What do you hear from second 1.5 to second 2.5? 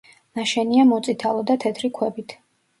და თეთრი ქვებით.